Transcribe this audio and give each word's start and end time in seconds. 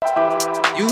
You, 0.00 0.88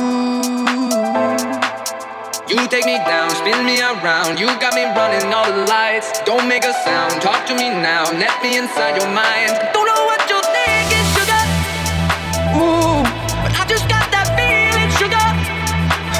you 2.44 2.68
take 2.68 2.84
me 2.84 3.00
down, 3.08 3.30
spin 3.30 3.64
me 3.64 3.80
around. 3.80 4.38
You 4.38 4.48
got 4.60 4.74
me 4.74 4.84
running 4.84 5.32
all 5.32 5.48
the 5.50 5.64
lights. 5.64 6.20
Don't 6.26 6.46
make 6.46 6.64
a 6.64 6.74
sound, 6.84 7.22
talk 7.22 7.46
to 7.46 7.54
me 7.54 7.70
now. 7.70 8.04
Let 8.12 8.36
me 8.42 8.58
inside 8.58 9.00
your 9.00 9.08
mind. 9.08 9.56
Don't 9.72 9.88
know 9.88 10.04
what 10.04 10.20
you're 10.28 10.44
thinking, 10.52 11.08
sugar. 11.16 11.40
Ooh, 12.60 13.00
but 13.40 13.56
I 13.56 13.64
just 13.64 13.88
got 13.88 14.12
that 14.12 14.28
feeling, 14.36 14.92
sugar. 15.00 15.28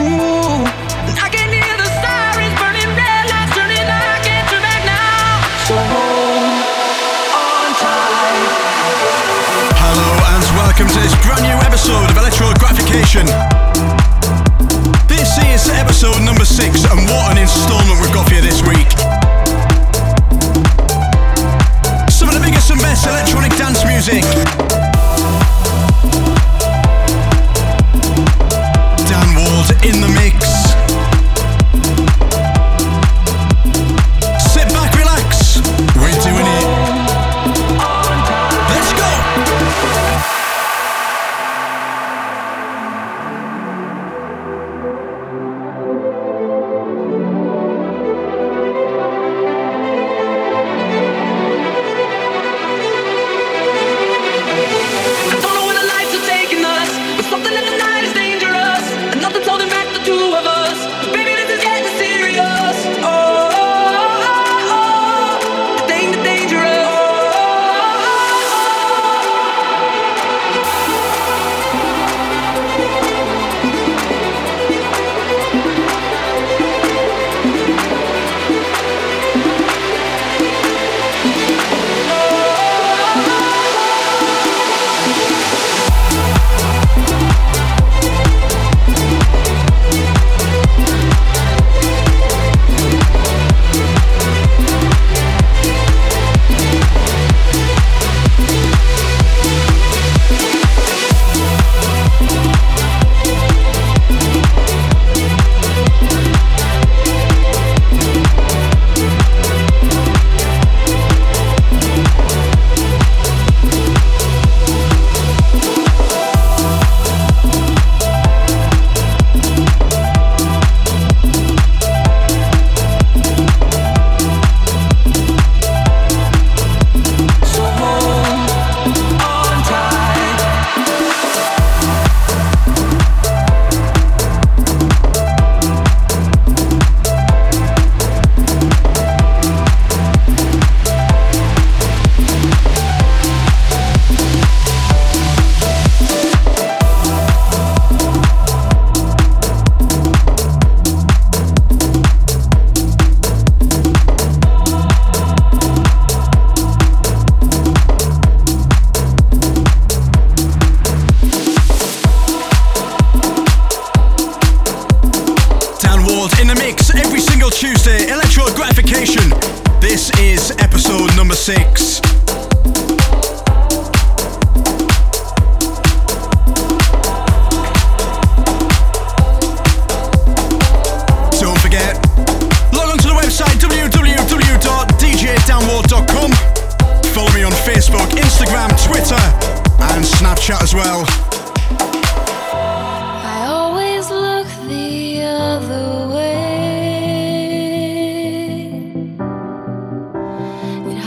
Ooh, 0.09 0.64
and 1.12 1.16
I 1.20 1.29
can 1.29 1.52
hear 1.52 1.77
the 1.77 1.93
sirens 2.00 2.57
burning, 2.57 2.89
red 2.96 3.29
lights 3.29 3.52
turning. 3.52 3.84
I 3.84 4.16
can't 4.25 4.48
turn 4.48 4.64
back 4.64 4.80
now. 4.89 5.45
So 5.68 5.77
hold 5.77 6.57
on 7.36 7.68
tight. 7.84 8.48
Hello 9.77 10.09
and 10.32 10.45
welcome 10.57 10.89
to 10.89 11.00
this 11.05 11.12
brand 11.20 11.45
new 11.45 11.61
episode 11.68 12.07
of 12.89 13.27
This 15.09 15.37
is 15.45 15.69
episode 15.70 16.23
number 16.23 16.45
six, 16.45 16.84
and 16.84 17.01
what 17.09 17.33
an 17.33 17.38
installment 17.38 18.01
we've 18.01 18.15
got 18.15 18.29
for 18.29 18.34
you 18.34 18.41
this 18.41 18.62
week. 18.62 18.88
Some 22.10 22.29
of 22.29 22.34
the 22.34 22.43
biggest 22.43 22.70
and 22.70 22.80
best 22.80 23.06
electronic 23.06 23.52
dance 23.56 23.84
music. 23.84 24.88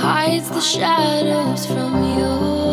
hides 0.02 0.50
the 0.50 0.60
shadows 0.60 1.68
from 1.68 1.94
you. 2.18 2.71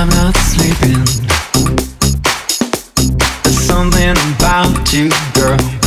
I'm 0.00 0.08
not 0.10 0.36
sleeping. 0.36 1.04
There's 3.42 3.58
something 3.58 4.10
about 4.36 4.92
you, 4.92 5.10
girl. 5.34 5.77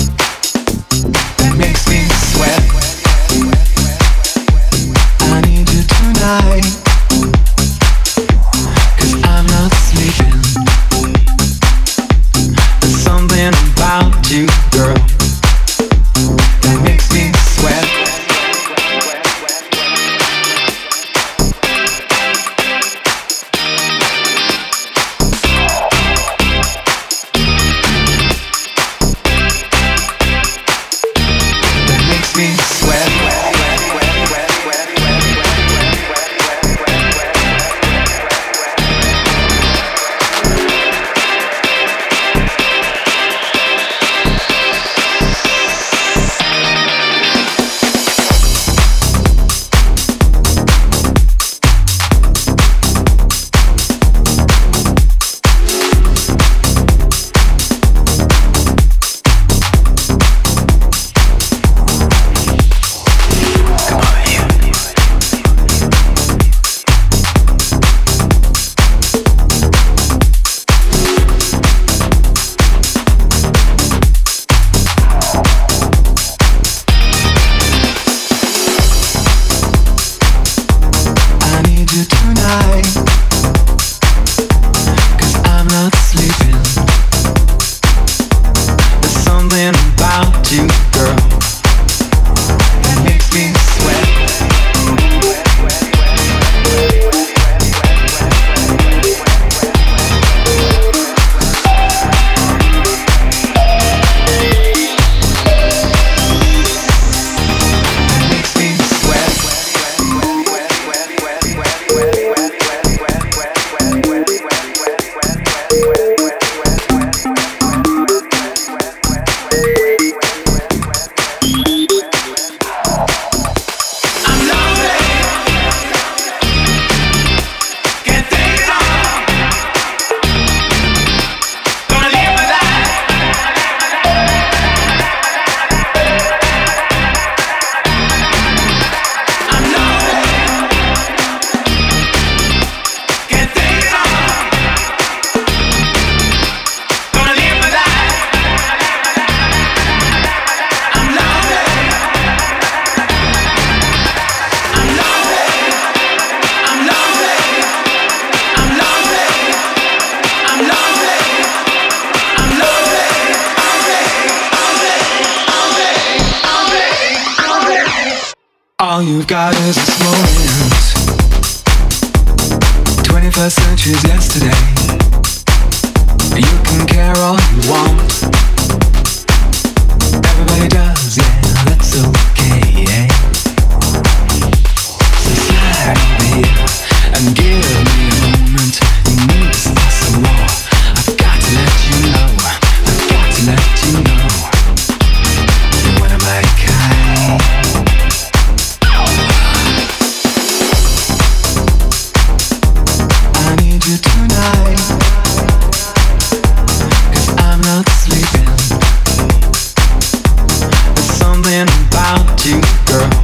Something 211.43 211.87
about 211.87 212.45
you, 212.45 212.61
girl. 212.85 213.20